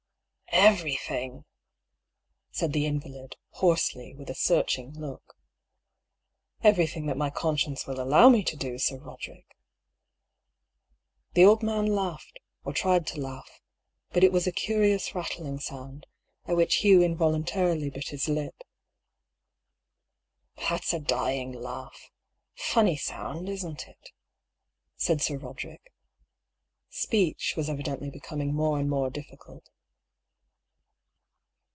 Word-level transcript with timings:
"Everything!" 0.53 1.45
said 2.51 2.73
the 2.73 2.85
invalid, 2.85 3.37
hoarsely, 3.51 4.13
with 4.13 4.29
a 4.29 4.35
searching 4.35 4.91
look." 4.91 5.35
Everything 6.61 7.05
that 7.05 7.15
my 7.15 7.29
conscience 7.29 7.87
will 7.87 8.01
allow 8.01 8.27
me 8.27 8.43
to 8.43 8.57
do. 8.57 8.77
Sir 8.77 8.97
Roderick 8.97 9.47
1" 9.47 9.47
The 11.35 11.45
old 11.45 11.63
man 11.63 11.85
laughed, 11.87 12.39
or 12.65 12.73
tried 12.73 13.07
to 13.07 13.21
laugh; 13.21 13.61
but 14.11 14.25
it 14.25 14.33
was 14.33 14.45
a 14.45 14.51
curious 14.51 15.15
rattling 15.15 15.57
sound, 15.61 16.05
at 16.45 16.57
which 16.57 16.75
Hugh 16.77 17.01
involuntarily 17.01 17.89
bit 17.89 18.09
his 18.09 18.27
lip." 18.27 18.61
That's 20.69 20.91
a 20.91 20.99
dying 20.99 21.53
laugh. 21.53 22.11
Funny 22.55 22.97
sound, 22.97 23.47
isn't 23.47 23.87
it?" 23.87 24.11
said 24.97 25.21
Sir 25.21 25.37
Roderick. 25.37 25.93
Speech 26.89 27.53
was 27.55 27.69
evidently 27.69 28.09
becoming 28.09 28.53
more 28.53 28.77
and 28.79 28.89
more 28.89 29.09
difficult. 29.09 29.69